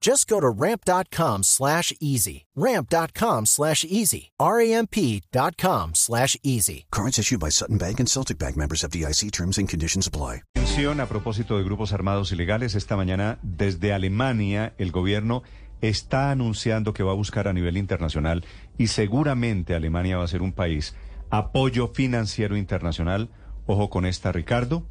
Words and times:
Just 0.00 0.28
go 0.28 0.40
to 0.40 0.48
ramp.com 0.48 1.42
slash 1.42 1.92
easy. 2.00 2.46
Ramp.com 2.54 3.46
slash 3.46 3.84
easy. 3.84 4.30
R-A-M-P.com 4.38 5.94
slash 5.94 6.36
easy. 6.42 6.86
Cards 6.90 7.18
issued 7.18 7.40
by 7.40 7.50
Sutton 7.50 7.78
Bank 7.78 7.98
and 7.98 8.08
Celtic 8.08 8.38
Bank 8.38 8.56
members 8.56 8.84
of 8.84 8.90
DIC 8.90 9.32
terms 9.32 9.58
and 9.58 9.68
conditions 9.68 10.06
apply. 10.06 10.42
Atención 10.54 11.00
a 11.00 11.06
propósito 11.06 11.58
de 11.58 11.64
grupos 11.64 11.92
armados 11.92 12.30
ilegales. 12.30 12.74
Esta 12.74 12.96
mañana, 12.96 13.38
desde 13.42 13.92
Alemania, 13.92 14.74
el 14.78 14.92
gobierno 14.92 15.42
está 15.80 16.30
anunciando 16.30 16.92
que 16.92 17.02
va 17.02 17.12
a 17.12 17.16
buscar 17.16 17.48
a 17.48 17.52
nivel 17.52 17.76
internacional 17.76 18.44
y 18.76 18.88
seguramente 18.88 19.74
Alemania 19.74 20.16
va 20.16 20.24
a 20.24 20.28
ser 20.28 20.42
un 20.42 20.52
país 20.52 20.94
apoyo 21.30 21.88
financiero 21.88 22.56
internacional. 22.56 23.30
Ojo 23.66 23.90
con 23.90 24.06
esta, 24.06 24.32
Ricardo 24.32 24.86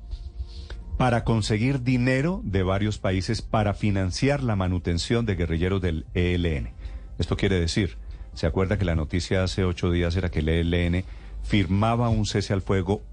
para 0.97 1.23
conseguir 1.23 1.83
dinero 1.83 2.41
de 2.43 2.63
varios 2.63 2.97
países 2.97 3.43
para 3.43 3.75
financiar 3.75 4.41
la 4.41 4.55
manutención 4.55 5.25
de 5.25 5.35
guerrilleros 5.35 5.81
del 5.81 6.05
ELN. 6.15 6.71
Esto 7.19 7.37
quiere 7.37 7.59
decir, 7.59 7.97
¿se 8.33 8.47
acuerda 8.47 8.77
que 8.77 8.85
la 8.85 8.95
noticia 8.95 9.43
hace 9.43 9.63
ocho 9.63 9.91
días 9.91 10.15
era 10.15 10.29
que 10.29 10.39
el 10.39 10.49
ELN 10.49 11.05
firmaba 11.43 12.09
un 12.09 12.25
cese 12.25 12.53
al 12.53 12.61
fuego 12.61 13.03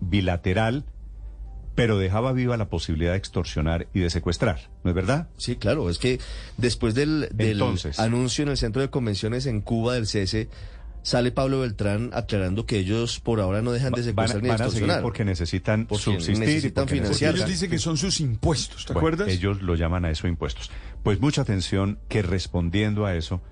bilateral, 0.00 0.84
pero 1.76 1.98
dejaba 1.98 2.32
viva 2.32 2.56
la 2.56 2.68
posibilidad 2.68 3.12
de 3.12 3.18
extorsionar 3.18 3.86
y 3.94 4.00
de 4.00 4.10
secuestrar? 4.10 4.68
¿No 4.82 4.90
es 4.90 4.96
verdad? 4.96 5.28
Sí, 5.36 5.54
claro, 5.54 5.88
es 5.88 5.98
que 5.98 6.18
después 6.56 6.94
del, 6.94 7.28
del 7.32 7.62
anuncio 7.96 8.42
en 8.42 8.48
el 8.48 8.56
centro 8.56 8.82
de 8.82 8.90
convenciones 8.90 9.46
en 9.46 9.60
Cuba 9.60 9.94
del 9.94 10.08
cese, 10.08 10.48
sale 11.02 11.32
Pablo 11.32 11.60
Beltrán 11.60 12.10
aclarando 12.12 12.66
que 12.66 12.78
ellos 12.78 13.20
por 13.20 13.40
ahora 13.40 13.62
no 13.62 13.72
dejan 13.72 13.92
de 13.92 14.02
secuestrar 14.02 14.42
van, 14.42 14.48
ni 14.48 14.50
extorsionar. 14.50 15.02
porque 15.02 15.24
necesitan 15.24 15.86
subsistir 15.90 16.38
necesitan 16.38 16.84
y 16.84 16.88
financiar. 16.88 17.34
Ellos 17.34 17.48
dicen 17.48 17.70
que 17.70 17.78
son 17.78 17.96
sus 17.96 18.20
impuestos, 18.20 18.86
¿te 18.86 18.92
acuerdas? 18.92 19.28
Ellos 19.28 19.62
lo 19.62 19.74
llaman 19.74 20.04
a 20.04 20.10
eso 20.10 20.26
impuestos. 20.26 20.70
Pues 21.02 21.20
mucha 21.20 21.42
atención 21.42 21.98
que 22.08 22.22
respondiendo 22.22 23.06
a 23.06 23.14
eso, 23.14 23.42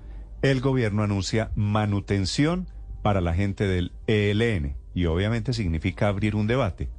el 0.43 0.61
gobierno 0.61 1.03
anuncia 1.03 1.51
manutención 1.55 2.69
para 3.03 3.21
la 3.21 3.35
gente 3.35 3.67
del 3.67 3.93
ELN 4.07 4.77
y 4.95 5.07
obviamente 5.07 5.53
significa 5.53 6.09
abrir 6.09 6.35
un 6.35 6.47
debate. 6.47 6.91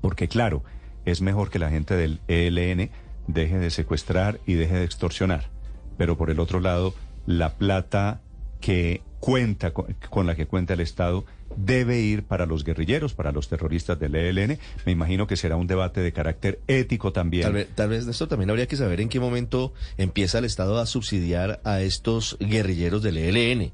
Porque 0.00 0.28
claro, 0.28 0.64
es 1.04 1.20
mejor 1.20 1.50
que 1.50 1.58
la 1.58 1.70
gente 1.70 1.94
del 1.94 2.20
ELN 2.28 2.90
deje 3.26 3.58
de 3.58 3.70
secuestrar 3.70 4.40
y 4.46 4.54
deje 4.54 4.74
de 4.74 4.84
extorsionar. 4.84 5.50
Pero 5.96 6.16
por 6.16 6.30
el 6.30 6.40
otro 6.40 6.60
lado, 6.60 6.94
la 7.26 7.54
plata 7.54 8.20
que 8.60 9.02
cuenta 9.24 9.72
con, 9.72 10.26
la 10.26 10.34
que 10.34 10.44
cuenta 10.44 10.74
el 10.74 10.80
Estado 10.80 11.24
debe 11.56 11.98
ir 11.98 12.24
para 12.24 12.44
los 12.44 12.62
guerrilleros, 12.62 13.14
para 13.14 13.32
los 13.32 13.48
terroristas 13.48 13.98
del 13.98 14.16
ELN. 14.16 14.58
Me 14.84 14.92
imagino 14.92 15.26
que 15.26 15.38
será 15.38 15.56
un 15.56 15.66
debate 15.66 16.02
de 16.02 16.12
carácter 16.12 16.60
ético 16.66 17.10
también. 17.10 17.44
Tal 17.44 17.52
vez, 17.54 17.68
tal 17.74 17.88
vez 17.88 18.04
de 18.04 18.10
esto 18.10 18.28
también 18.28 18.50
habría 18.50 18.66
que 18.66 18.76
saber 18.76 19.00
en 19.00 19.08
qué 19.08 19.20
momento 19.20 19.72
empieza 19.96 20.40
el 20.40 20.44
Estado 20.44 20.78
a 20.78 20.84
subsidiar 20.84 21.62
a 21.64 21.80
estos 21.80 22.36
guerrilleros 22.38 23.02
del 23.02 23.16
ELN. 23.16 23.72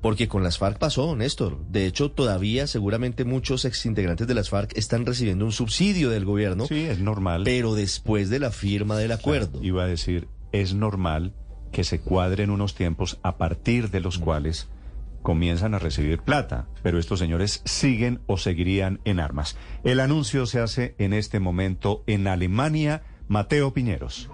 Porque 0.00 0.26
con 0.26 0.42
las 0.42 0.58
FARC 0.58 0.78
pasó, 0.78 1.14
Néstor. 1.14 1.58
De 1.68 1.86
hecho, 1.86 2.10
todavía 2.10 2.66
seguramente 2.66 3.24
muchos 3.24 3.64
exintegrantes 3.64 4.26
de 4.26 4.34
las 4.34 4.48
FARC 4.48 4.76
están 4.76 5.06
recibiendo 5.06 5.44
un 5.44 5.52
subsidio 5.52 6.10
del 6.10 6.24
gobierno. 6.24 6.66
Sí, 6.66 6.86
es 6.86 6.98
normal. 6.98 7.42
Pero 7.44 7.76
después 7.76 8.30
de 8.30 8.40
la 8.40 8.50
firma 8.50 8.96
del 8.96 9.12
acuerdo. 9.12 9.60
iba 9.62 9.84
a 9.84 9.86
decir, 9.86 10.26
es 10.50 10.74
normal 10.74 11.34
que 11.70 11.84
se 11.84 12.00
cuadren 12.00 12.50
unos 12.50 12.74
tiempos 12.74 13.18
a 13.22 13.36
partir 13.36 13.90
de 13.90 14.00
los 14.00 14.18
mm. 14.18 14.22
cuales 14.22 14.68
comienzan 15.22 15.74
a 15.74 15.78
recibir 15.78 16.20
plata, 16.20 16.66
pero 16.82 16.98
estos 16.98 17.18
señores 17.18 17.62
siguen 17.64 18.20
o 18.26 18.36
seguirían 18.36 19.00
en 19.04 19.20
armas. 19.20 19.56
El 19.84 20.00
anuncio 20.00 20.46
se 20.46 20.60
hace 20.60 20.94
en 20.98 21.12
este 21.12 21.40
momento 21.40 22.02
en 22.06 22.26
Alemania. 22.26 23.02
Mateo 23.28 23.74
Piñeros. 23.74 24.30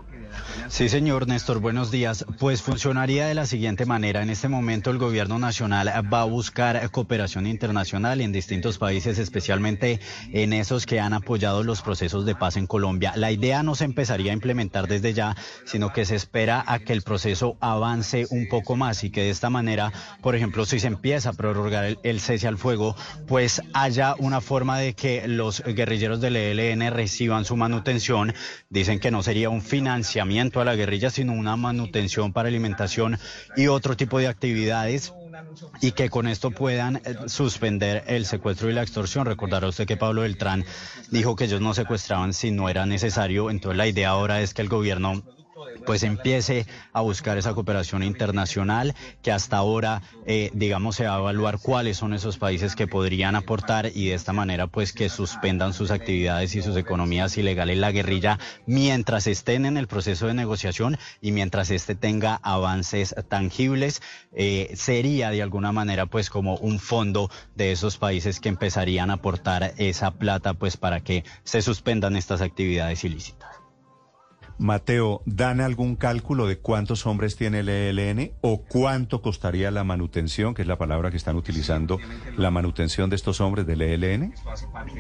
Sí, 0.69 0.89
señor 0.89 1.29
Néstor, 1.29 1.61
buenos 1.61 1.91
días. 1.91 2.25
Pues 2.39 2.63
funcionaría 2.63 3.27
de 3.27 3.35
la 3.35 3.47
siguiente 3.47 3.87
manera. 3.87 4.23
En 4.23 4.31
este 4.31 4.49
momento 4.49 4.91
el 4.91 4.99
gobierno 4.99 5.39
nacional 5.39 5.89
va 6.13 6.23
a 6.23 6.25
buscar 6.25 6.91
cooperación 6.91 7.47
internacional 7.47 8.21
en 8.21 8.33
distintos 8.33 8.79
países, 8.79 9.19
especialmente 9.19 10.01
en 10.33 10.53
esos 10.53 10.87
que 10.87 11.01
han 11.01 11.13
apoyado 11.13 11.63
los 11.63 11.83
procesos 11.83 12.25
de 12.27 12.35
paz 12.35 12.57
en 12.57 12.67
Colombia. 12.67 13.13
La 13.17 13.31
idea 13.31 13.63
no 13.63 13.75
se 13.75 13.85
empezaría 13.85 14.33
a 14.33 14.35
implementar 14.35 14.89
desde 14.89 15.13
ya, 15.13 15.37
sino 15.65 15.93
que 15.93 16.05
se 16.05 16.17
espera 16.17 16.65
a 16.67 16.79
que 16.79 16.93
el 16.93 17.03
proceso 17.03 17.57
avance 17.61 18.27
un 18.31 18.49
poco 18.49 18.75
más 18.77 19.05
y 19.05 19.11
que 19.11 19.23
de 19.23 19.31
esta 19.31 19.51
manera, 19.51 19.93
por 20.23 20.35
ejemplo, 20.35 20.65
si 20.67 20.81
se 20.81 20.89
empieza 20.89 21.31
a 21.31 21.35
prorrogar 21.35 21.99
el, 22.03 22.21
cese 22.21 22.49
al 22.49 22.59
fuego, 22.59 22.97
pues 23.27 23.63
haya 23.75 24.15
una 24.19 24.41
forma 24.41 24.79
de 24.79 24.95
que 24.95 25.29
los 25.29 25.63
guerrilleros 25.63 26.21
del 26.21 26.37
ELN 26.37 26.91
reciban 26.93 27.45
su 27.45 27.57
manutención. 27.57 28.35
Dicen 28.71 28.99
que 28.99 29.11
no 29.11 29.23
sería 29.23 29.51
un 29.51 29.63
financiamiento 29.63 30.24
a 30.25 30.65
la 30.65 30.75
guerrilla, 30.75 31.11
sino 31.11 31.33
una 31.33 31.57
manutención 31.57 32.33
para 32.33 32.49
alimentación 32.49 33.19
y 33.57 33.67
otro 33.67 33.97
tipo 33.97 34.19
de 34.19 34.27
actividades 34.27 35.13
y 35.81 35.93
que 35.93 36.09
con 36.09 36.27
esto 36.27 36.51
puedan 36.51 36.97
eh, 36.97 37.17
suspender 37.27 38.05
el 38.07 38.25
secuestro 38.25 38.71
y 38.71 38.73
la 38.73 38.83
extorsión. 38.83 39.27
Recordará 39.27 39.69
usted 39.69 39.87
que 39.87 39.97
Pablo 39.97 40.23
Beltrán 40.23 40.65
dijo 41.11 41.37
que 41.37 41.45
ellos 41.45 41.61
no 41.61 41.75
secuestraban 41.75 42.33
si 42.33 42.51
no 42.51 42.69
era 42.69 42.87
necesario. 42.87 43.51
Entonces 43.51 43.77
la 43.77 43.87
idea 43.87 44.11
ahora 44.11 44.41
es 44.41 44.55
que 44.55 44.63
el 44.63 44.69
gobierno 44.69 45.23
pues 45.87 46.03
empiece 46.03 46.67
a 46.93 47.01
buscar 47.01 47.39
esa 47.39 47.55
cooperación 47.55 48.03
internacional 48.03 48.95
que 49.23 49.33
hasta 49.33 49.57
ahora, 49.57 50.03
eh, 50.27 50.51
digamos, 50.55 50.97
se 50.97 51.07
va 51.07 51.17
a 51.17 51.19
evaluar 51.19 51.59
cuáles 51.59 51.97
son 51.97 52.15
esos 52.15 52.39
países 52.39 52.75
que 52.77 52.87
podrían 52.87 53.37
aportar 53.37 53.91
y 53.95 54.09
de 54.09 54.15
esta 54.15 54.33
manera, 54.33 54.67
pues 54.67 54.93
que 54.93 55.09
suspendan 55.09 55.73
sus 55.73 55.91
actividades 55.91 56.55
y 56.55 56.63
sus 56.63 56.77
economías 56.77 57.37
ilegales 57.37 57.79
la 57.79 57.93
guerrilla 57.93 58.39
mientras 58.67 59.27
estén 59.27 59.67
en 59.67 59.77
el 59.77 59.87
proceso 59.87 60.27
de 60.27 60.35
negociación 60.35 60.99
y 61.21 61.33
mientras 61.33 61.71
este 61.71 61.95
tenga 61.95 62.41
avances 62.43 63.15
tangibles, 63.29 64.03
eh, 64.33 64.73
sería 64.75 65.31
de 65.31 65.43
alguna 65.43 65.73
manera, 65.73 66.07
pues 66.07 66.31
como 66.31 66.57
un 66.57 66.79
fondo 66.79 67.31
de 67.55 67.73
esos 67.73 67.99
países 67.99 68.41
que 68.41 68.49
empezarían 68.49 69.11
a 69.11 69.15
aportar 69.15 69.75
esa 69.79 70.13
plata, 70.13 70.55
pues 70.55 70.77
para 70.77 71.01
que 71.01 71.25
se 71.45 71.63
suspendan 71.63 72.17
estas 72.17 72.41
actividades 72.41 73.05
ilícitas. 73.05 73.64
Mateo, 74.59 75.23
¿dan 75.27 75.61
algún 75.61 75.97
cálculo 75.97 76.47
de 76.47 76.59
cuántos 76.59 77.07
hombres 77.07 77.37
tiene 77.37 77.61
el 77.61 77.69
ELN 77.69 78.33
o 78.41 78.63
cuánto 78.63 79.21
costaría 79.21 79.71
la 79.71 79.85
manutención, 79.85 80.55
que 80.55 80.63
es 80.63 80.69
la 80.69 80.79
palabra 80.79 81.11
que 81.11 81.17
están 81.17 81.37
utilizando, 81.37 81.99
la 82.37 82.51
manutención 82.51 83.11
de 83.11 83.17
estos 83.17 83.41
hombres 83.41 83.67
del 83.67 83.83
ELN? 83.83 84.35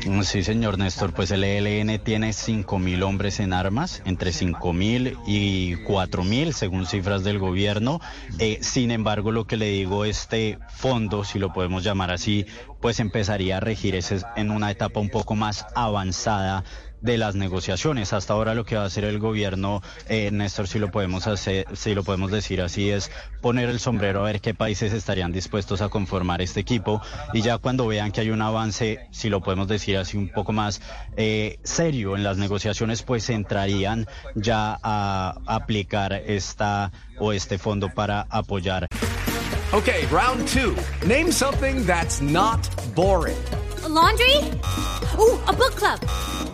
Mm, 0.07 0.23
sí, 0.23 0.43
señor 0.43 0.79
Néstor, 0.79 1.13
pues 1.15 1.31
el 1.31 1.45
ELN 1.45 1.99
tiene 2.01 2.31
5.000 2.31 3.03
hombres 3.03 3.41
en 3.41 3.53
armas, 3.53 4.03
entre 4.05 4.31
5.000 4.31 5.19
y 5.27 5.77
4.000, 5.77 6.53
según 6.53 6.87
cifras 6.87 7.23
del 7.25 7.39
gobierno. 7.39 8.01
Eh, 8.39 8.59
sin 8.61 8.91
embargo, 8.91 9.33
lo 9.33 9.47
que 9.47 9.57
le 9.57 9.67
digo, 9.67 10.05
este 10.05 10.59
fondo, 10.69 11.25
si 11.25 11.39
lo 11.39 11.53
podemos 11.53 11.85
llamar 11.85 12.11
así, 12.11 12.47
pues 12.81 13.01
empezaría 13.01 13.59
a 13.59 13.61
regir 13.61 13.95
ese 13.95 14.21
en 14.37 14.51
una 14.51 14.71
etapa 14.71 15.01
un 15.01 15.09
poco 15.09 15.35
más 15.35 15.67
avanzada 15.75 16.65
de 17.05 17.19
las 17.19 17.35
negociaciones. 17.35 18.15
Hasta 18.15 18.33
ahora 18.33 18.55
lo 18.55 18.65
que 18.65 18.77
va 18.77 18.83
a 18.83 18.87
hacer 18.87 19.05
el 19.05 19.19
gobierno, 19.19 19.83
eh, 20.09 20.31
Néstor, 20.33 20.67
si 20.67 20.79
lo 20.79 20.91
podemos 20.91 21.27
hacer, 21.27 21.67
si 21.75 21.95
lo 21.95 22.03
podemos 22.03 22.31
decir 22.31 22.63
así, 22.63 22.91
es 22.91 23.11
poner 23.43 23.69
el 23.69 23.79
sombrero 23.79 24.21
a 24.21 24.25
ver 24.25 24.41
qué 24.41 24.55
países 24.55 24.93
estarían 24.95 25.31
dispuestos 25.31 25.83
a 25.83 25.91
conformar 25.91 26.41
este 26.41 26.61
equipo 26.61 27.03
y 27.35 27.43
ya 27.43 27.59
cuando 27.59 27.87
vean 27.87 28.11
que 28.11 28.23
hay 28.23 28.31
un 28.31 28.41
avance, 28.41 29.07
si 29.11 29.29
lo 29.29 29.43
podemos 29.43 29.69
decir 29.69 29.99
así 29.99 30.17
un 30.17 30.31
poco 30.31 30.53
más 30.53 30.81
eh, 31.17 31.59
serio 31.63 32.17
en 32.17 32.25
las 32.25 32.39
negociaciones, 32.39 33.03
pues 33.03 33.29
entrarían 33.29 34.07
ya 34.35 34.79
a 34.83 35.37
aplicar 35.45 36.15
esta 36.15 36.91
o 37.19 37.33
este 37.35 37.59
fondo 37.59 37.91
para 37.91 38.23
apoyar. 38.31 38.87
Okay, 39.73 40.07
round 40.07 40.49
two. 40.49 40.75
Name 41.07 41.31
something 41.31 41.85
that's 41.85 42.23
not 42.23 42.61
boring. 42.95 43.37
laundry. 43.89 44.39
Uh, 45.19 45.39
a 45.47 45.53
book 45.53 45.75
club. 45.77 46.54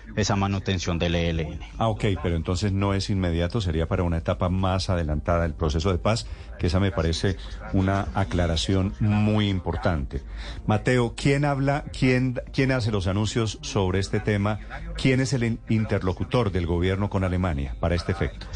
Esa 0.15 0.35
manutención 0.35 0.99
del 0.99 1.15
ELN. 1.15 1.59
Ah, 1.77 1.87
ok, 1.87 2.05
pero 2.21 2.35
entonces 2.35 2.71
no 2.71 2.93
es 2.93 3.09
inmediato, 3.09 3.61
sería 3.61 3.87
para 3.87 4.03
una 4.03 4.17
etapa 4.17 4.49
más 4.49 4.89
adelantada 4.89 5.43
del 5.43 5.53
proceso 5.53 5.91
de 5.91 5.97
paz, 5.97 6.27
que 6.59 6.67
esa 6.67 6.79
me 6.79 6.91
parece 6.91 7.37
una 7.73 8.07
aclaración 8.13 8.93
muy 8.99 9.49
importante. 9.49 10.21
Mateo, 10.67 11.13
¿quién 11.15 11.45
habla, 11.45 11.85
quién, 11.97 12.39
quién 12.53 12.71
hace 12.71 12.91
los 12.91 13.07
anuncios 13.07 13.59
sobre 13.61 13.99
este 13.99 14.19
tema? 14.19 14.59
¿Quién 14.95 15.21
es 15.21 15.33
el 15.33 15.59
interlocutor 15.69 16.51
del 16.51 16.67
gobierno 16.67 17.09
con 17.09 17.23
Alemania 17.23 17.75
para 17.79 17.95
este 17.95 18.11
efecto? 18.11 18.47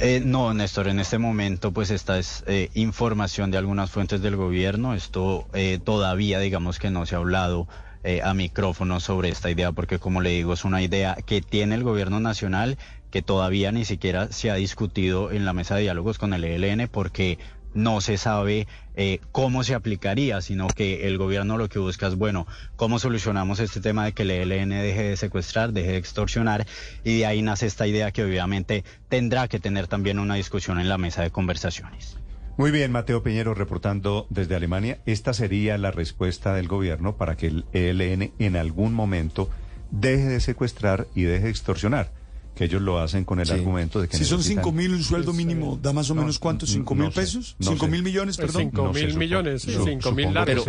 Eh, 0.00 0.22
no, 0.24 0.54
Néstor, 0.54 0.88
en 0.88 1.00
este 1.00 1.18
momento 1.18 1.72
pues 1.72 1.90
esta 1.90 2.18
es 2.18 2.44
eh, 2.46 2.70
información 2.74 3.50
de 3.50 3.58
algunas 3.58 3.90
fuentes 3.90 4.22
del 4.22 4.36
gobierno. 4.36 4.94
Esto 4.94 5.48
eh, 5.54 5.78
todavía 5.82 6.38
digamos 6.38 6.78
que 6.78 6.90
no 6.90 7.06
se 7.06 7.14
ha 7.14 7.18
hablado 7.18 7.68
eh, 8.04 8.20
a 8.22 8.34
micrófono 8.34 9.00
sobre 9.00 9.30
esta 9.30 9.50
idea, 9.50 9.72
porque 9.72 9.98
como 9.98 10.20
le 10.20 10.30
digo, 10.30 10.52
es 10.52 10.64
una 10.64 10.82
idea 10.82 11.16
que 11.26 11.40
tiene 11.40 11.74
el 11.74 11.82
gobierno 11.82 12.20
nacional, 12.20 12.76
que 13.10 13.22
todavía 13.22 13.72
ni 13.72 13.86
siquiera 13.86 14.30
se 14.30 14.50
ha 14.50 14.54
discutido 14.56 15.32
en 15.32 15.46
la 15.46 15.54
mesa 15.54 15.74
de 15.76 15.82
diálogos 15.82 16.18
con 16.18 16.34
el 16.34 16.44
ELN, 16.44 16.88
porque 16.88 17.38
no 17.72 18.00
se 18.00 18.18
sabe 18.18 18.68
eh, 18.94 19.20
cómo 19.32 19.64
se 19.64 19.74
aplicaría, 19.74 20.40
sino 20.40 20.68
que 20.68 21.08
el 21.08 21.18
gobierno 21.18 21.56
lo 21.56 21.68
que 21.68 21.78
busca 21.78 22.06
es, 22.06 22.14
bueno, 22.14 22.46
cómo 22.76 22.98
solucionamos 22.98 23.58
este 23.58 23.80
tema 23.80 24.04
de 24.04 24.12
que 24.12 24.22
el 24.22 24.30
ELN 24.30 24.68
deje 24.68 25.02
de 25.02 25.16
secuestrar, 25.16 25.72
deje 25.72 25.92
de 25.92 25.96
extorsionar, 25.96 26.66
y 27.04 27.18
de 27.18 27.26
ahí 27.26 27.40
nace 27.40 27.66
esta 27.66 27.86
idea 27.86 28.12
que 28.12 28.22
obviamente 28.22 28.84
tendrá 29.08 29.48
que 29.48 29.60
tener 29.60 29.86
también 29.86 30.18
una 30.18 30.34
discusión 30.34 30.78
en 30.78 30.88
la 30.88 30.98
mesa 30.98 31.22
de 31.22 31.30
conversaciones. 31.30 32.18
Muy 32.56 32.70
bien, 32.70 32.92
Mateo 32.92 33.22
Piñero 33.22 33.52
reportando 33.54 34.26
desde 34.30 34.54
Alemania. 34.54 35.00
Esta 35.06 35.34
sería 35.34 35.76
la 35.76 35.90
respuesta 35.90 36.54
del 36.54 36.68
gobierno 36.68 37.16
para 37.16 37.36
que 37.36 37.48
el 37.48 37.64
ELN 37.72 38.32
en 38.38 38.56
algún 38.56 38.94
momento 38.94 39.50
deje 39.90 40.26
de 40.26 40.40
secuestrar 40.40 41.08
y 41.16 41.22
deje 41.22 41.44
de 41.44 41.50
extorsionar. 41.50 42.12
Que 42.54 42.66
ellos 42.66 42.80
lo 42.80 43.00
hacen 43.00 43.24
con 43.24 43.40
el 43.40 43.50
argumento 43.50 44.00
de 44.00 44.06
que. 44.06 44.16
Si 44.16 44.24
son 44.24 44.40
cinco 44.40 44.70
mil, 44.70 44.92
un 44.92 45.02
sueldo 45.02 45.32
mínimo, 45.32 45.76
¿da 45.82 45.92
más 45.92 46.08
o 46.10 46.14
menos 46.14 46.38
cuánto? 46.38 46.66
¿Cinco 46.66 46.94
mil 46.94 47.10
pesos? 47.10 47.56
¿Cinco 47.58 47.88
mil 47.88 48.04
millones, 48.04 48.36
perdón? 48.36 48.62
Cinco 48.62 48.92
mil 48.92 49.16
millones, 49.16 49.62
cinco 49.62 50.12
mil 50.12 50.32
largos. 50.32 50.64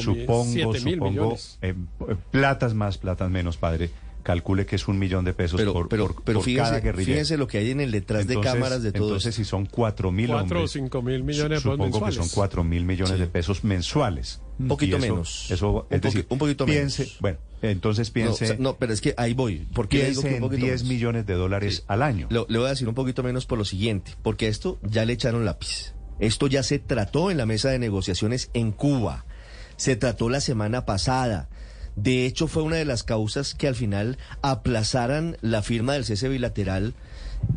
supongo, 0.00 0.74
supongo, 0.74 1.36
eh, 1.62 1.74
platas 2.30 2.74
más, 2.74 2.98
platas 2.98 3.28
menos, 3.28 3.56
padre 3.56 3.90
calcule 4.26 4.66
que 4.66 4.74
es 4.74 4.88
un 4.88 4.98
millón 4.98 5.24
de 5.24 5.32
pesos 5.34 5.62
por, 5.62 5.88
pero, 5.88 6.08
por, 6.08 6.24
pero 6.24 6.40
fíjese, 6.42 6.64
cada 6.64 6.80
guerrillero. 6.80 7.14
Fíjese 7.14 7.36
lo 7.36 7.46
que 7.46 7.58
hay 7.58 7.70
en 7.70 7.80
el 7.80 7.92
detrás 7.92 8.26
de 8.26 8.40
cámaras 8.40 8.82
de 8.82 8.90
todo 8.90 9.04
Entonces, 9.06 9.36
si 9.36 9.44
son 9.44 9.66
cuatro 9.66 10.10
mil 10.10 10.26
Cuatro 10.26 10.42
hombres, 10.58 10.64
o 10.64 10.68
cinco 10.68 11.00
mil 11.00 11.22
millones 11.22 11.62
supongo 11.62 11.84
mensuales. 11.84 12.18
que 12.18 12.24
son 12.24 12.30
cuatro 12.34 12.64
mil 12.64 12.84
millones 12.84 13.14
Sí. 13.14 13.20
de 13.20 13.26
pesos 13.28 13.62
mensuales. 13.62 14.40
Un 14.58 14.66
poquito 14.68 14.96
eso- 14.96 15.06
menos. 15.06 15.50
Eso, 15.50 15.52
es 15.54 15.62
Un 15.62 16.00
poqui- 16.00 16.00
decir, 16.02 16.26
un 16.28 16.38
poquito 16.38 16.66
piense, 16.66 17.02
menos. 17.04 17.18
Bueno, 17.20 17.38
entonces 17.62 18.08
No, 18.08 18.14
piense, 18.14 18.44
o 18.44 18.48
sea, 18.48 18.56
no, 18.58 18.76
pero 18.76 18.92
es 18.92 19.00
que 19.00 19.14
ahí 19.16 19.32
voy. 19.34 19.58
¿Por 19.72 19.86
qué 19.86 19.98
le 19.98 20.10
digo 20.10 20.22
piense 20.22 20.28
que 20.28 20.28
un 20.28 20.34
en 20.34 20.40
poquito 20.50 20.66
10 20.66 20.82
menos? 20.82 20.88
millones 20.92 21.26
de 21.26 21.34
dólares 21.34 21.76
Sí. 21.76 21.82
al 21.86 22.02
año. 22.02 22.26
Le 22.30 22.58
voy 22.58 22.66
a 22.66 22.70
decir 22.70 22.88
un 22.88 22.94
poquito 22.94 23.22
menos 23.22 23.46
por 23.46 23.58
lo 23.58 23.64
siguiente, 23.64 24.12
porque 24.22 24.48
esto 24.48 24.78
ya 24.82 25.04
le 25.04 25.12
echaron 25.12 25.44
lápiz. 25.44 25.92
Esto 26.18 26.48
ya 26.48 26.62
se 26.64 26.78
trató 26.78 27.30
en 27.30 27.36
la 27.36 27.46
mesa 27.46 27.68
de 27.70 27.78
negociaciones 27.78 28.50
en 28.54 28.72
Cuba. 28.72 29.24
Se 29.76 29.94
trató 29.96 30.30
la 30.30 30.40
semana 30.40 30.84
pasada. 30.86 31.48
De 31.96 32.26
hecho, 32.26 32.46
fue 32.46 32.62
una 32.62 32.76
de 32.76 32.84
las 32.84 33.02
causas 33.02 33.54
que 33.54 33.68
al 33.68 33.74
final 33.74 34.18
aplazaran 34.42 35.36
la 35.40 35.62
firma 35.62 35.94
del 35.94 36.04
cese 36.04 36.28
bilateral 36.28 36.94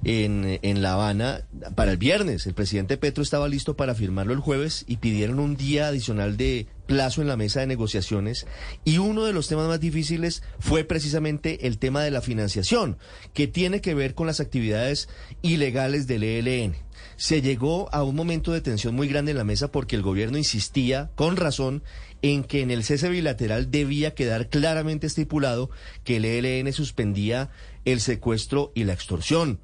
en, 0.04 0.60
en 0.62 0.82
La 0.82 0.94
Habana 0.94 1.44
para 1.76 1.92
el 1.92 1.98
viernes. 1.98 2.48
El 2.48 2.54
presidente 2.54 2.98
Petro 2.98 3.22
estaba 3.22 3.48
listo 3.48 3.76
para 3.76 3.96
firmarlo 3.96 4.34
el 4.34 4.40
jueves 4.40 4.86
y 4.88 4.98
pidieron 4.98 5.40
un 5.40 5.56
día 5.56 5.88
adicional 5.88 6.38
de 6.38 6.68
plazo 6.86 7.22
en 7.22 7.28
la 7.28 7.38
mesa 7.38 7.60
de 7.60 7.68
negociaciones. 7.68 8.48
Y 8.84 8.98
uno 8.98 9.26
de 9.26 9.34
los 9.34 9.48
temas 9.48 9.68
más 9.68 9.80
difíciles 9.80 10.42
fue 10.60 10.84
precisamente 10.84 11.68
el 11.68 11.78
tema 11.78 12.02
de 12.02 12.12
la 12.12 12.22
financiación, 12.22 12.98
que 13.34 13.48
tiene 13.48 13.82
que 13.82 13.94
ver 13.94 14.16
con 14.16 14.28
las 14.28 14.40
actividades 14.40 15.08
ilegales 15.42 16.08
del 16.08 16.24
ELN. 16.24 16.76
Se 17.16 17.42
llegó 17.42 17.94
a 17.94 18.04
un 18.04 18.16
momento 18.16 18.52
de 18.52 18.62
tensión 18.62 18.96
muy 18.96 19.08
grande 19.08 19.32
en 19.32 19.38
la 19.38 19.44
mesa 19.44 19.72
porque 19.72 19.96
el 19.96 20.02
gobierno 20.02 20.38
insistía, 20.38 21.12
con 21.16 21.36
razón, 21.36 21.84
en 22.22 22.44
que 22.44 22.62
en 22.62 22.72
el 22.72 22.84
cese 22.84 23.10
bilateral 23.10 23.72
debía 23.72 24.14
quedar 24.14 24.50
claramente 24.50 25.08
estipulado 25.08 25.70
que 26.04 26.18
el 26.18 26.26
ELN 26.26 26.72
suspendía 26.74 27.50
el 27.86 28.02
secuestro 28.02 28.72
y 28.76 28.84
la 28.84 28.94
extorsión. 28.94 29.60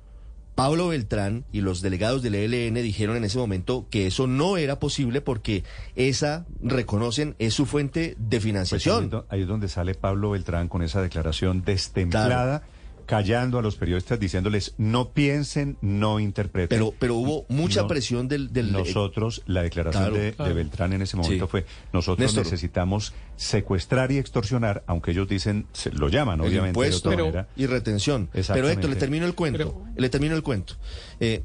Pablo 0.55 0.87
Beltrán 0.87 1.43
y 1.51 1.59
los 1.59 1.81
delegados 1.81 2.21
del 2.23 2.33
ELN 2.35 2.75
dijeron 2.75 3.17
en 3.17 3.25
ese 3.25 3.37
momento 3.37 3.87
que 3.89 4.07
eso 4.07 4.25
no 4.25 4.55
era 4.55 4.79
posible 4.79 5.19
porque 5.19 5.65
esa, 5.97 6.45
reconocen, 6.63 7.35
es 7.39 7.53
su 7.53 7.65
fuente 7.65 8.15
de 8.17 8.37
Pues 8.37 8.43
financiación. 8.43 8.99
ahí 8.99 9.03
es 9.05 9.11
do- 9.11 9.25
ahí 9.27 9.41
es 9.41 9.47
donde 9.49 9.67
sale 9.67 9.95
Pablo 9.95 10.29
Beltrán 10.29 10.69
con 10.69 10.81
esa 10.81 11.01
declaración 11.01 11.63
destemplada, 11.65 12.63
callando 13.05 13.59
a 13.59 13.61
los 13.61 13.75
periodistas, 13.75 14.19
diciéndoles 14.19 14.73
no 14.77 15.09
piensen, 15.11 15.77
no 15.81 16.19
interpreten. 16.19 16.69
Pero, 16.77 16.93
pero 16.97 17.15
hubo 17.15 17.45
mucha 17.49 17.81
No, 17.83 17.87
presión 17.87 18.27
del... 18.27 18.51
del 18.53 18.71
Nosotros, 18.71 19.43
la 19.45 19.61
declaración 19.61 20.03
Claro, 20.13 20.45
de. 20.49 20.53
Beltrán 20.53 20.93
en 20.93 21.01
ese 21.01 21.17
momento 21.17 21.45
Sí. 21.45 21.51
fue, 21.51 21.65
nosotros 21.93 22.19
Néstor. 22.25 22.43
necesitamos 22.45 23.13
secuestrar 23.35 24.11
y 24.11 24.17
extorsionar, 24.17 24.83
aunque 24.87 25.11
ellos 25.11 25.27
dicen, 25.27 25.67
se- 25.73 25.91
lo 25.91 26.09
llaman 26.09 26.39
el 26.41 26.47
obviamente 26.47 26.69
impuesto 26.69 27.09
de 27.09 27.15
otra 27.15 27.23
Pero- 27.23 27.25
manera. 27.25 27.47
y 27.55 27.65
retención. 27.67 28.29
Pero. 28.31 28.69
Héctor, 28.69 28.89
le 28.89 28.95
termino 28.95 29.25
el 29.25 29.35
cuento. 29.35 29.57
Pero- 29.57 29.83
le 29.95 30.09
termino 30.09 30.35
el 30.35 30.43
cuento. 30.43 30.75
Eh, 31.19 31.43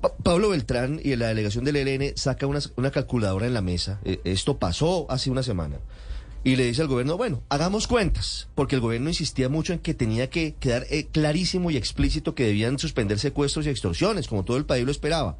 Pa- 0.00 0.14
Pablo 0.22 0.48
Beltrán 0.48 1.00
y 1.04 1.14
la 1.16 1.28
delegación 1.28 1.64
del 1.64 1.76
ELN 1.76 2.12
saca 2.16 2.46
una, 2.46 2.60
una 2.76 2.90
calculadora 2.90 3.46
en 3.46 3.52
la 3.54 3.60
mesa. 3.60 4.00
Eh, 4.04 4.20
esto 4.24 4.56
pasó 4.58 5.06
hace 5.10 5.30
una 5.30 5.42
semana. 5.42 5.76
Y 6.44 6.56
le 6.56 6.64
dice 6.66 6.82
al 6.82 6.88
gobierno, 6.88 7.16
bueno, 7.16 7.42
hagamos 7.50 7.86
cuentas, 7.86 8.48
porque 8.56 8.74
el 8.74 8.80
gobierno 8.80 9.08
insistía 9.08 9.48
mucho 9.48 9.72
en 9.72 9.78
que 9.78 9.94
tenía 9.94 10.28
que 10.28 10.54
quedar 10.58 10.86
eh, 10.90 11.06
clarísimo 11.12 11.70
y 11.70 11.76
explícito 11.76 12.34
que 12.34 12.44
debían 12.46 12.78
suspender 12.80 13.18
secuestros 13.20 13.66
y 13.66 13.70
extorsiones, 13.70 14.26
como 14.26 14.44
todo 14.44 14.56
el 14.56 14.64
país 14.66 14.84
lo 14.84 14.90
esperaba. 14.90 15.36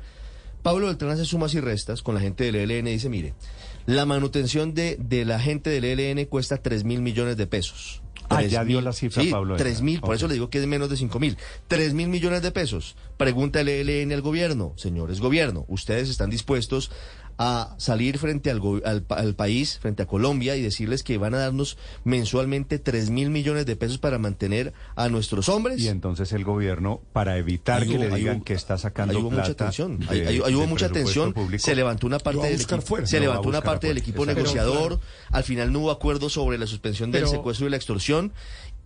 Pablo 0.63 0.87
Beltrán 0.87 1.11
hace 1.11 1.25
sumas 1.25 1.55
y 1.55 1.61
restas 1.61 2.03
con 2.03 2.15
la 2.15 2.21
gente 2.21 2.45
del 2.51 2.55
ELN 2.71 2.87
y 2.87 2.93
dice, 2.93 3.09
mire, 3.09 3.35
la 3.87 4.07
manutención 4.07 4.75
de, 4.75 4.97
de 5.01 5.25
la 5.25 5.41
gente 5.41 5.71
del 5.71 5.85
ELN 5.85 6.25
cuesta 6.27 6.59
3 6.59 6.85
mil 6.85 7.03
millones 7.03 7.37
de 7.37 7.49
pesos. 7.49 8.01
Ah, 8.29 8.37
Tres 8.39 8.53
ya 8.53 8.65
dio 8.65 8.77
mil- 8.79 8.85
la 8.85 8.93
cifra, 8.93 9.25
sí, 9.25 9.31
Pablo. 9.31 9.57
3 9.57 9.83
mil, 9.83 10.01
por 10.01 10.15
eso 10.15 10.29
le 10.29 10.35
digo 10.35 10.49
que 10.51 10.59
es 10.61 10.67
menos 10.69 10.89
de 10.89 10.97
5 10.97 11.19
mil. 11.19 11.37
3 11.67 11.93
mil 11.95 12.09
millones 12.09 12.43
de 12.43 12.53
pesos. 12.53 12.95
Pregunta 13.23 13.61
el 13.61 13.69
ELN 13.69 14.13
al 14.13 14.23
gobierno, 14.23 14.73
señores 14.77 15.21
gobierno, 15.21 15.65
¿ustedes 15.69 16.09
están 16.09 16.31
dispuestos 16.31 16.91
a 17.39 17.75
salir 17.79 18.19
frente 18.19 18.51
al, 18.51 19.35
país, 19.35 19.79
frente 19.81 20.03
a 20.03 20.07
Colombia, 20.07 20.55
y 20.55 20.63
decirles 20.63 21.03
que 21.03 21.17
van 21.19 21.35
a 21.35 21.39
darnos 21.39 21.79
mensualmente 22.05 22.79
3 22.79 23.09
mil 23.11 23.31
millones 23.31 23.65
de 23.67 23.75
pesos 23.75 23.99
para 23.99 24.19
mantener 24.19 24.73
a 24.97 25.09
nuestros 25.09 25.49
hombres? 25.49 25.81
Y 25.81 25.89
entonces 25.89 26.31
el 26.33 26.45
gobierno, 26.45 27.01
para 27.13 27.39
evitar 27.39 27.85
que 27.85 27.91
hubo- 27.97 27.99
le 28.05 28.15
digan 28.15 28.37
hubo- 28.39 28.45
que 28.45 28.53
está 28.53 28.77
sacando 28.77 29.15
Ahí 29.17 29.21
hubo 29.23 29.31
plata 29.31 29.49
mucha 29.49 29.57
tensión, 29.57 29.99
de- 30.01 30.43
hubo 30.55 30.67
mucha 30.67 30.89
tensión, 30.91 31.33
público. 31.33 31.65
se 31.65 31.75
levantó 31.75 32.07
una 32.07 32.19
parte 32.19 32.43
del 32.49 32.61
equipo, 32.61 32.81
fuera. 32.83 33.07
se 33.07 33.17
Lo 33.19 33.21
va 33.23 33.25
a 33.25 33.29
levantó 33.33 33.49
una 33.49 33.59
buscar 33.59 33.73
parte 33.73 33.87
del 33.89 33.97
afuera, 33.97 34.09
equipo 34.11 34.23
exacto. 34.25 34.41
negociador, 34.41 35.01
al 35.31 35.45
final 35.45 35.73
no 35.73 35.81
hubo 35.81 35.91
acuerdo 35.91 36.29
sobre 36.29 36.59
la 36.59 36.67
suspensión 36.67 37.11
del 37.11 37.23
Pero- 37.23 37.33
secuestro 37.33 37.67
y 37.67 37.71
la 37.71 37.77
extorsión 37.77 38.33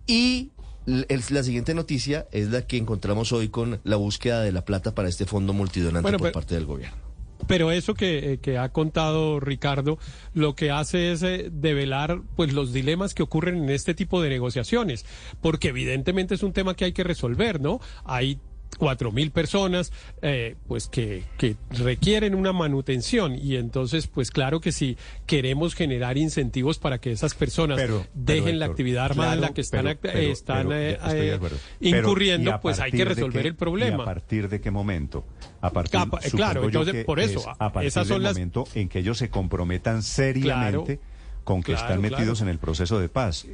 y 0.07 0.51
la 0.87 1.43
siguiente 1.43 1.73
noticia 1.73 2.27
es 2.31 2.49
la 2.49 2.65
que 2.65 2.77
encontramos 2.77 3.31
hoy 3.33 3.49
con 3.49 3.79
la 3.83 3.97
búsqueda 3.97 4.41
de 4.41 4.51
la 4.51 4.63
plata 4.65 4.95
para 4.95 5.09
este 5.09 5.25
fondo 5.25 5.53
multidonante 5.53 6.01
Bueno, 6.01 6.17
por 6.17 6.27
pero- 6.27 6.33
parte 6.33 6.55
del 6.55 6.65
gobierno. 6.65 7.07
Pero 7.45 7.71
eso 7.71 7.93
que, 7.93 8.33
eh, 8.33 8.37
que 8.39 8.57
ha 8.57 8.69
contado 8.69 9.39
Ricardo, 9.39 9.99
lo 10.33 10.55
que 10.55 10.71
hace 10.71 11.11
es 11.11 11.21
eh, 11.21 11.49
develar 11.51 12.21
pues 12.35 12.51
los 12.51 12.73
dilemas 12.73 13.13
que 13.13 13.21
ocurren 13.21 13.57
en 13.63 13.69
este 13.69 13.93
tipo 13.93 14.21
de 14.23 14.29
negociaciones, 14.29 15.05
porque 15.39 15.67
evidentemente 15.69 16.33
es 16.33 16.41
un 16.41 16.51
tema 16.51 16.73
que 16.75 16.85
hay 16.85 16.93
que 16.93 17.03
resolver, 17.03 17.61
¿no? 17.61 17.79
Hay 18.05 18.39
cuatro 18.77 19.11
mil 19.11 19.31
personas 19.31 19.91
eh, 20.21 20.55
pues 20.67 20.87
que, 20.87 21.23
que 21.37 21.55
requieren 21.71 22.35
una 22.35 22.53
manutención 22.53 23.35
y 23.35 23.55
entonces 23.55 24.07
pues 24.07 24.29
claro 24.29 24.59
que 24.61 24.71
si 24.71 24.97
queremos 25.25 25.73
generar 25.73 26.17
incentivos 26.17 26.77
para 26.77 26.99
que 26.99 27.11
esas 27.11 27.33
personas 27.33 27.77
Pero- 27.77 28.05
dejen 28.13 28.43
pero, 28.45 28.57
la 28.57 28.65
Héctor, 28.65 28.71
actividad 28.73 29.05
armada 29.05 29.33
en 29.33 29.41
la 29.41 29.53
que 29.53 29.61
están, 29.61 29.97
pero- 30.01 30.19
están 30.19 30.71
eh, 30.71 30.97
eh, 31.09 31.39
incurriendo, 31.79 32.49
¿y 32.49 32.53
a 32.53 32.59
pues 32.61 32.79
hay 32.79 32.91
que 32.91 33.05
resolver 33.05 33.41
qué- 33.41 33.47
el 33.47 33.55
problema. 33.55 33.97
¿Y 33.97 34.01
a 34.01 34.05
partir 34.05 34.49
de 34.49 34.61
qué 34.61 34.69
momento? 34.71 35.25
A 35.61 35.71
partir, 35.71 35.99
Capa- 35.99 36.19
eh, 36.23 36.29
claro, 36.31 36.63
entonces, 36.65 37.05
por 37.05 37.19
eso, 37.19 37.39
es 37.39 37.47
a 37.47 37.71
partir 37.73 37.87
esas 37.87 38.07
son 38.07 38.17
del 38.17 38.23
las- 38.23 38.33
momento 38.33 38.65
en 38.75 38.89
que 38.89 38.99
ellos 38.99 39.17
se 39.17 39.29
comprometan 39.29 40.03
seriamente 40.03 40.99
con 41.43 41.61
que 41.63 41.73
Claro, 41.73 41.87
están 41.87 42.01
metidos 42.01 42.41
en 42.41 42.49
el 42.49 42.59
proceso 42.59 42.99
de 42.99 43.09
paz. 43.09 43.47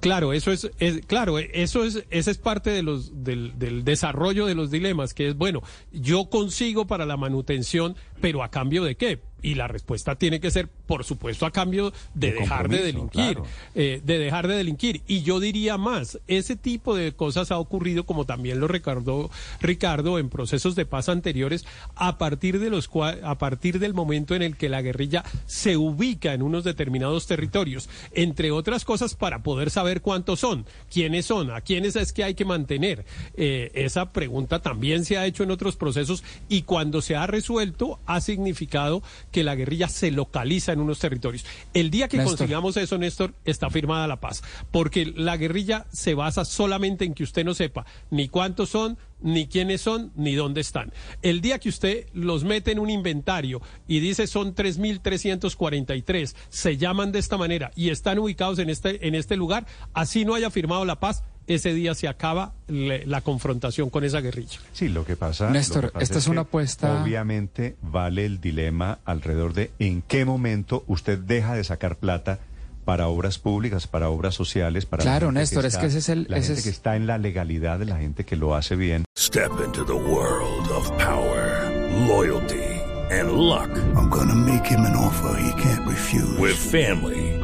Claro, 0.00 0.32
eso 0.32 0.52
es, 0.52 0.70
claro, 1.06 1.38
eso 1.38 1.84
es, 1.84 2.04
esa 2.10 2.30
es 2.30 2.38
parte 2.38 2.70
de 2.70 2.82
los, 2.82 3.24
del, 3.24 3.58
del, 3.58 3.84
desarrollo 3.84 4.46
de 4.46 4.54
los 4.54 4.70
dilemas, 4.70 5.12
que 5.12 5.28
es 5.28 5.36
bueno, 5.36 5.62
yo 5.92 6.30
consigo 6.30 6.86
para 6.86 7.04
la 7.04 7.16
manutención, 7.16 7.96
pero 8.20 8.44
a 8.44 8.50
cambio 8.50 8.84
de 8.84 8.96
qué? 8.96 9.20
Y 9.42 9.54
la 9.54 9.68
respuesta 9.68 10.16
tiene 10.16 10.40
que 10.40 10.50
ser, 10.50 10.68
por 10.68 11.04
supuesto, 11.04 11.46
a 11.46 11.52
cambio 11.52 11.92
de, 12.14 12.32
dejar 12.32 12.68
de 12.68 12.82
delinquir, 12.82 13.38
eh, 13.74 14.00
de 14.04 14.18
dejar 14.18 14.48
de 14.48 14.56
delinquir. 14.56 15.02
Y 15.06 15.22
yo 15.22 15.40
diría 15.40 15.78
más, 15.78 16.18
ese 16.26 16.56
tipo 16.56 16.94
de 16.94 17.12
cosas 17.12 17.50
ha 17.50 17.58
ocurrido, 17.58 18.04
como 18.04 18.24
también 18.24 18.60
lo 18.60 18.68
recordó 18.68 19.30
Ricardo, 19.60 20.18
en 20.18 20.28
procesos 20.28 20.74
de 20.74 20.86
paz 20.86 21.08
anteriores, 21.08 21.66
a 21.94 22.18
partir 22.18 22.58
de 22.58 22.70
los 22.70 22.88
a 23.22 23.38
partir 23.38 23.78
del 23.78 23.94
momento 23.94 24.34
en 24.34 24.42
el 24.42 24.56
que 24.56 24.68
la 24.68 24.82
guerrilla 24.82 25.24
se 25.46 25.76
ubica 25.76 26.32
en 26.32 26.42
unos 26.42 26.64
determinados 26.64 27.26
territorios, 27.26 27.88
entre 28.12 28.50
otras 28.50 28.84
cosas 28.84 29.14
para 29.14 29.42
poder 29.42 29.70
saber 29.70 30.00
cuántos 30.00 30.40
son, 30.40 30.66
quiénes 30.90 31.26
son, 31.26 31.50
a 31.50 31.60
quiénes 31.60 31.96
es 31.96 32.12
que 32.12 32.24
hay 32.24 32.34
que 32.34 32.44
mantener. 32.44 33.04
Eh, 33.36 33.70
esa 33.74 34.12
pregunta 34.12 34.60
también 34.60 35.04
se 35.04 35.18
ha 35.18 35.26
hecho 35.26 35.42
en 35.42 35.50
otros 35.50 35.76
procesos 35.76 36.24
y 36.48 36.62
cuando 36.62 37.02
se 37.02 37.16
ha 37.16 37.26
resuelto 37.26 37.98
ha 38.06 38.20
significado 38.20 39.02
que 39.30 39.44
la 39.44 39.54
guerrilla 39.54 39.88
se 39.88 40.10
localiza 40.10 40.72
en 40.72 40.80
unos 40.80 40.98
territorios. 40.98 41.44
El 41.74 41.90
día 41.90 42.08
que 42.08 42.22
consigamos 42.22 42.76
eso, 42.76 42.98
Néstor, 42.98 43.34
está 43.44 43.70
firmada 43.70 44.06
la 44.06 44.20
paz, 44.20 44.42
porque 44.70 45.06
la 45.06 45.36
guerrilla 45.36 45.86
se 45.92 46.14
basa 46.14 46.44
solamente 46.44 47.04
en 47.04 47.14
que 47.14 47.24
usted 47.24 47.44
no 47.44 47.54
sepa 47.54 47.86
ni 48.10 48.28
cuántos 48.28 48.70
son, 48.70 48.98
ni 49.20 49.46
quiénes 49.48 49.80
son, 49.80 50.12
ni 50.16 50.34
dónde 50.34 50.60
están. 50.60 50.92
El 51.22 51.40
día 51.40 51.58
que 51.58 51.68
usted 51.68 52.06
los 52.12 52.44
mete 52.44 52.72
en 52.72 52.78
un 52.78 52.90
inventario 52.90 53.60
y 53.86 54.00
dice 54.00 54.26
son 54.26 54.54
3.343, 54.54 56.34
se 56.48 56.76
llaman 56.76 57.12
de 57.12 57.18
esta 57.18 57.36
manera 57.36 57.70
y 57.74 57.90
están 57.90 58.18
ubicados 58.18 58.58
en 58.58 58.70
este, 58.70 59.06
en 59.06 59.14
este 59.14 59.36
lugar, 59.36 59.66
así 59.92 60.24
no 60.24 60.34
haya 60.34 60.50
firmado 60.50 60.84
la 60.84 61.00
paz, 61.00 61.24
ese 61.48 61.74
día 61.74 61.94
se 61.94 62.08
acaba 62.08 62.52
la 62.68 63.20
confrontación 63.20 63.90
con 63.90 64.04
esa 64.04 64.20
guerrilla. 64.20 64.60
Sí, 64.72 64.88
lo 64.88 65.04
que 65.04 65.16
pasa. 65.16 65.50
Néstor, 65.50 65.92
esta 65.98 66.18
es, 66.18 66.28
una 66.28 66.42
apuesta. 66.42 67.02
Obviamente 67.02 67.76
vale 67.82 68.26
el 68.26 68.40
dilema 68.40 68.98
alrededor 69.04 69.54
de 69.54 69.70
en 69.78 70.02
qué 70.02 70.24
momento 70.24 70.84
usted 70.86 71.18
deja 71.18 71.54
de 71.54 71.64
sacar 71.64 71.96
plata 71.96 72.38
para 72.84 73.08
obras 73.08 73.38
públicas, 73.38 73.86
para 73.86 74.08
obras 74.08 74.34
sociales, 74.34 74.86
para 74.86 75.02
Claro, 75.02 75.30
Néstor, 75.30 75.66
es 75.66 75.76
que 75.76 75.86
ese 75.86 75.98
es 75.98 76.08
el 76.08 76.26
la 76.28 76.40
gente 76.40 76.62
que 76.62 76.70
está 76.70 76.96
en 76.96 77.06
la 77.06 77.18
legalidad, 77.18 77.78
de 77.78 77.84
la 77.84 77.98
gente 77.98 78.24
que 78.24 78.36
lo 78.36 78.54
hace 78.54 78.76
bien. 78.76 79.04
Step 79.18 79.52
into 79.62 79.84
the 79.84 79.92
world 79.92 80.70
of 80.70 80.90
power, 80.96 81.70
loyalty 82.06 82.68
and 83.10 83.32
luck. 83.32 83.70
I'm 83.94 84.08
gonna 84.08 84.34
make 84.34 84.64
him 84.64 84.80
an 84.80 84.96
offer 84.96 85.38
he 85.38 85.62
can't 85.62 85.86
refuse. 85.86 86.38
With 86.38 86.56
family, 86.56 87.27